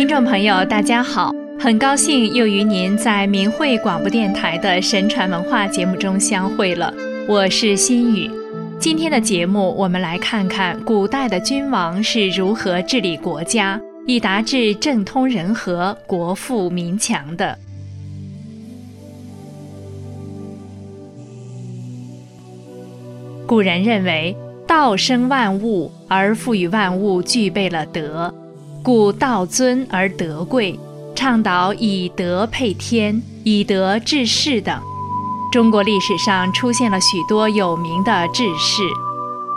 [0.00, 6.90] 听众朋友，大家好，很高兴又与您在明慧广播电台的神传文化节目中相会了。
[7.28, 8.30] 我是心雨。
[8.78, 17.58] 今天的节目，我们来看看古代的君王是如何治理国家，以达至政通人和、国富民强的。
[23.46, 24.34] 古人认为，
[24.66, 28.34] 道生万物，而赋予万物具备了德。
[28.82, 30.78] 故道尊而德贵，
[31.14, 34.80] 倡导以德配天、以德治世等。
[35.52, 38.82] 中国历史上出现了许多有名的治世，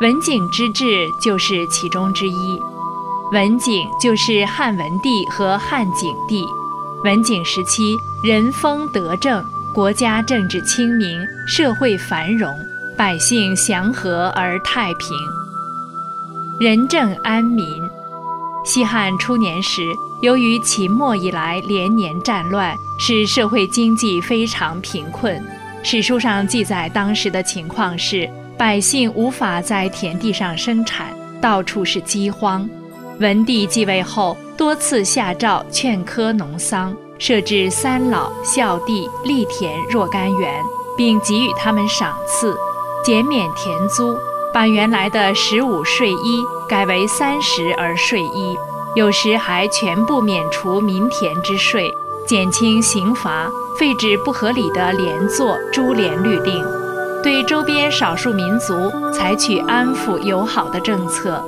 [0.02, 2.60] 文景之治就是其中之一。
[3.32, 6.44] 文景就是汉文帝和汉景帝。
[7.04, 12.54] 文景时期，人风德正，国家政治清明，社会繁荣，
[12.98, 15.16] 百姓祥和而太平，
[16.60, 17.68] 仁政安民。
[18.66, 25.44] 西汉初年时，由于秦末以来连年战乱，使社会经济非常贫困。
[25.84, 32.68] 史书上记载，当时的情况是百姓无法在田地上生产，到处是饥荒。
[33.20, 40.54] 文帝继位后，多次下诏劝科农桑，设置三老、孝弟、力田若干园，
[40.96, 42.56] 并给予他们赏赐，
[43.04, 44.18] 减免田租。
[44.54, 48.58] 把原来的十五税一改为三十而税一，
[48.96, 51.94] 有时还全部免除民田之税，
[52.26, 56.66] 减轻刑罚，废止不合理的连坐、株连律令，
[57.22, 61.46] 对周边少数民族采取安抚友好的政策。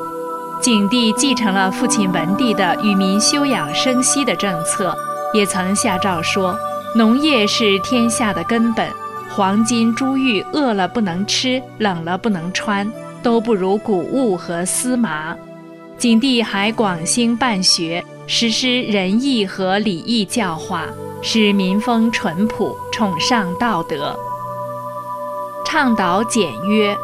[0.62, 4.96] 景帝继承了父亲文帝的与民休养生息的政策，
[5.34, 6.56] 也曾下诏说：
[6.94, 8.88] 农业是天下的根本。
[9.32, 12.88] 黄金珠玉饿了不能吃，冷了不能穿，
[13.26, 15.36] 都不如谷物和丝麻。
[15.98, 20.84] 景帝还广兴办学，实施仁义和礼义教化，
[21.24, 24.16] 使民风淳朴，崇尚道德，
[25.66, 26.96] 倡导简约。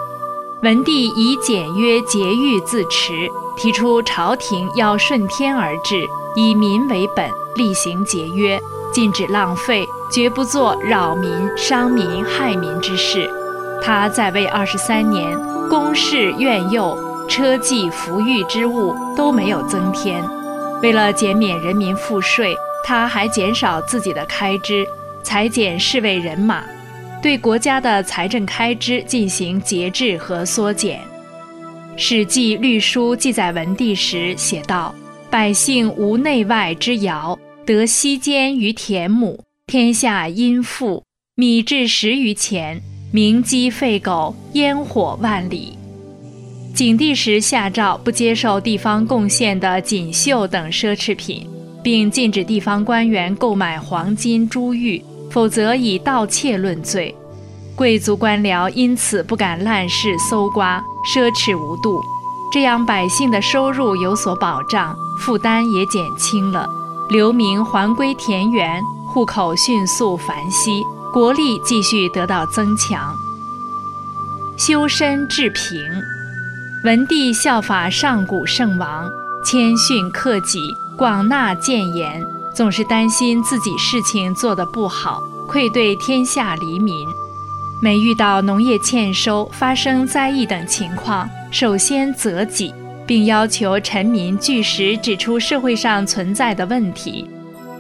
[0.61, 3.27] 文帝以简约节欲自持，
[3.57, 8.61] 提出朝廷要顺天而治，以民为本，厉行节约。
[8.93, 13.27] 禁止浪费，绝不做扰民、伤民、害民之事。
[13.81, 15.35] 他在位二十三年，
[15.71, 16.97] 宫室苑囿、
[17.29, 20.21] 车骑服御之物都没有增添。
[20.81, 22.53] 为了减免人民赋税，
[22.85, 24.85] 他还减少自己的开支，
[25.23, 26.61] 裁减侍卫人马，
[27.21, 30.99] 对国家的财政开支进行节制和缩减。
[31.95, 34.93] 《史记·律书》记载文帝时写道
[35.31, 41.05] ：“百姓无内外之徭。”得息间于田亩，天下殷富，
[41.35, 42.81] 米至十余钱，
[43.13, 45.77] 鸣鸡吠狗，烟火万里。
[46.73, 51.45] 景帝时下诏不接受地方贡献的锦绣等奢侈品，
[51.83, 57.13] 并禁止地方官员购买黄金珠玉，否则以盗窃论罪。
[57.75, 60.81] 贵族官僚因此不敢滥事搜刮，
[61.13, 62.01] 奢侈无度，
[62.53, 66.66] 这样百姓的收入有所保障，负担也减轻了。
[67.09, 70.81] 流民还归田园，户口迅速繁息，
[71.13, 73.16] 国力继续得到增强。
[74.57, 75.83] 修身治平，
[76.83, 79.11] 文帝效法上古圣王，
[79.44, 80.59] 谦逊克己，
[80.97, 87.07] 广纳谏言，总是担心自己事情做得不好，愧对天下黎民。
[87.81, 92.73] 每遇到农业欠收、发生灾异等情况，首先责己。
[93.07, 97.29] 并要求臣民据实指出社会上存在的问题，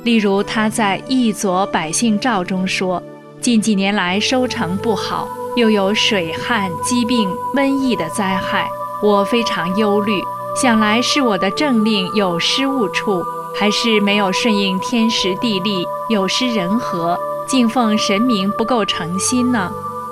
[0.03, 3.01] 例如他在《一左百姓诏》中说
[3.41, 8.69] ：“近几年来收成不好，又有水旱、疾病、瘟疫的灾害，
[9.01, 10.13] 我非常忧虑。
[10.55, 13.23] 想来是我的政令有失误处，
[13.55, 19.71] 还是没有顺应天时地利，有失人和，敬奉神明不够诚心呢？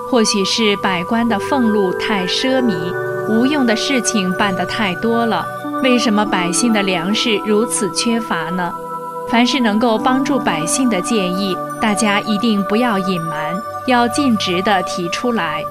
[0.10, 2.74] 或许是百官的俸禄太奢靡。”
[3.30, 5.46] 无用的事情办得太多了，
[5.84, 8.74] 为什么百姓的粮食如此缺乏呢？
[9.32, 13.56] 凡是能够帮助百姓的建议，大家一定不要隐瞒，
[13.86, 15.64] 要尽职地提出来。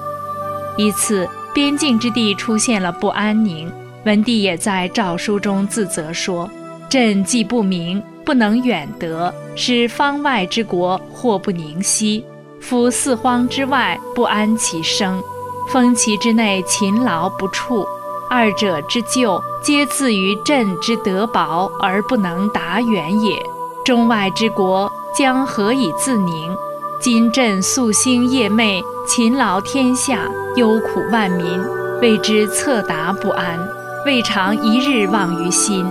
[0.77, 3.71] 一次，边境之地出现了不安宁，
[4.05, 6.49] 文帝也在诏书中自责说
[6.89, 12.23] ：“朕既不明，不能远得，使方外之国祸不宁息。
[12.61, 15.21] 夫四荒之外，不安其生。”
[15.69, 17.85] 封其之内勤劳不辍，
[18.27, 23.39] 二者之咎，皆自于朕之德薄而不能达远也。
[23.89, 24.87] 中外之国
[25.17, 26.55] 将何以自宁？
[27.01, 31.59] 今朕夙兴夜寐，勤劳天下，忧苦万民，
[31.99, 33.57] 为之策达不安，
[34.05, 35.83] 未尝一日忘于心。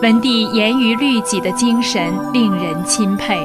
[0.00, 3.44] 文帝严于律己的精神令人钦佩。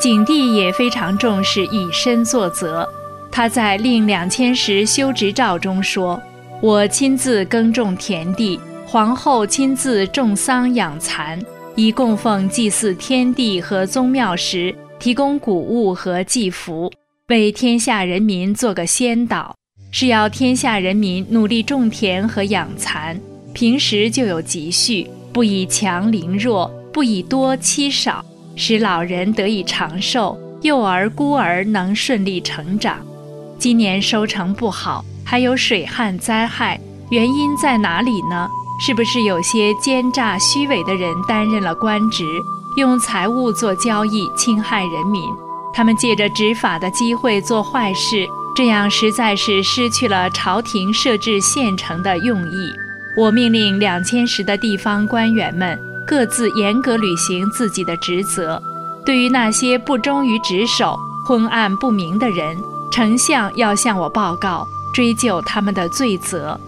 [0.00, 2.88] 景帝也非常重视以身作则，
[3.30, 6.18] 他在令两千石修职诏中说
[6.62, 11.38] ：“我亲自耕种田地，皇后亲自种桑养蚕，
[11.74, 16.92] 以供奉祭祀天地和宗庙时提供谷物和祭服，
[17.28, 19.54] 为天下人民做个先导。”
[19.94, 23.20] 是要天下人民努力种田和养蚕，
[23.52, 28.24] 平时就有积蓄，不以强凌弱，不以多欺少，
[28.56, 33.06] 使老人得以长寿，幼儿孤儿能顺利成长。
[33.58, 36.80] 今年收成不好，还有水旱灾害，
[37.10, 38.48] 原因在哪里呢？
[38.84, 42.42] 是不是有些奸诈虚伪的人担任了官职，
[42.76, 45.22] 用财物做交易，侵害人民？
[45.72, 48.26] 他们借着执法的机会做坏事。
[48.56, 52.72] 这样实在是失去了朝廷设置县城的用意。
[53.16, 58.60] 我命令两千石的地方官员们各自严格履行自己的职责。
[59.06, 62.58] 对于那些不忠于职守、昏暗不明的人，
[62.90, 66.58] 丞相要向我报告，追究他们的罪责。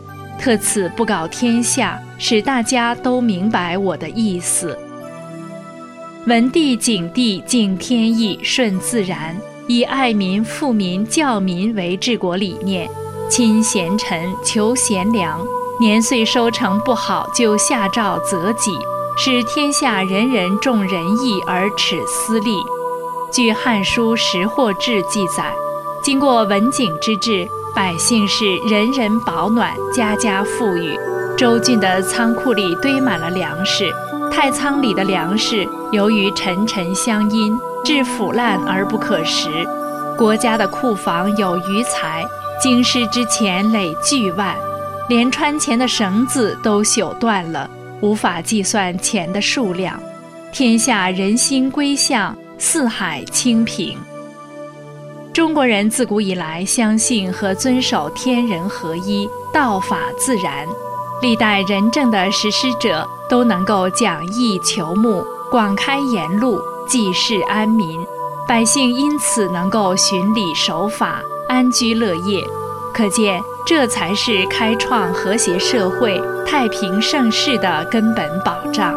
[0.40, 4.78] 特此不告天下，使大家都明白我的意思。
[6.26, 9.36] 文帝、景帝敬天意，顺自然。
[9.66, 12.88] 以爱民、富民、教民为治国理念，
[13.30, 15.40] 亲贤臣，求贤良。
[15.80, 18.70] 年岁收成不好，就下诏责己，
[19.16, 22.56] 使天下人人重仁义而耻私利。
[23.32, 25.52] 据《汉书·识货志》记载，
[26.02, 30.96] 经过文景之治，百姓是人人保暖，家家富裕。
[31.36, 33.92] 周郡的仓库里堆满了粮食，
[34.30, 37.56] 太仓里的粮食由于沉沉相因。
[37.84, 39.50] 致腐烂而不可食，
[40.16, 42.24] 国家的库房有余财，
[42.58, 44.56] 京师之钱累巨万，
[45.06, 47.68] 连穿钱的绳子都朽断了，
[48.00, 50.00] 无法计算钱的数量。
[50.50, 53.98] 天下人心归向，四海清平。
[55.30, 60.66] 中国人自古以来相信和遵守天人合一、道法自然，
[61.24, 66.60] 历代仁政的实施者都能够讲义求睦，广开言路。
[66.86, 67.98] 济世安民，
[68.46, 72.46] 百姓因此能够循礼守法，安居乐业。
[72.92, 78.94] 可见，这才是开创和谐社会、太平盛世的根本保障。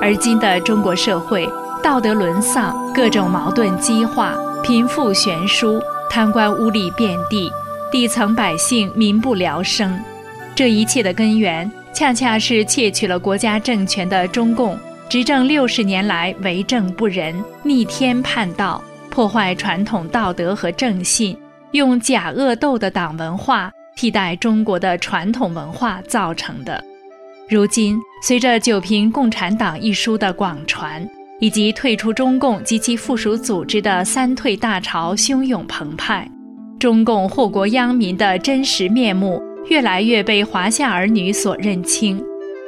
[0.00, 1.50] 而今的中国社会，
[1.82, 7.50] 道德沦丧，各种矛盾激化，贫富悬殊，贪官污吏遍地，
[7.90, 10.00] 底层百姓民不聊生。
[10.56, 14.74] 这一切的根源，恰恰是窃取了国家政权的中共。
[15.06, 21.36] 执政六十年来，为政不仁，逆天叛道，破坏传统道德和正信，
[21.72, 26.82] 用假恶斗的党文化替代中国的传统文化造成的。
[27.50, 31.06] 如今，随着《九评共产党》一书的广传，
[31.38, 36.26] 以及退出中共及其附属组织的三退大潮汹涌澎湃，
[36.78, 42.22] 中共祸国殃民的真实面目越来越被华夏儿女所认清。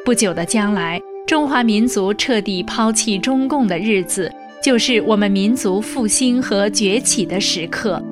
[0.05, 1.01] 不久的将来。
[1.27, 8.03] 中华民族彻底抛弃中共的日子，就是我们民族复兴和崛起的时刻。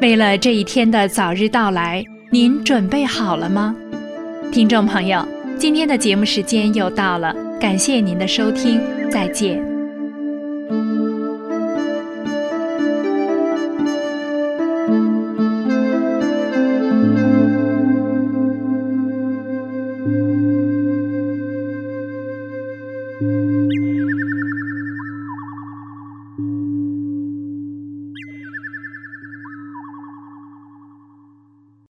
[0.00, 3.76] 为了这一天的早日到来，您准备好了吗？
[4.50, 5.22] 听众朋友，
[5.58, 9.73] 今天的节目时间又到了，感谢您的收听，再见。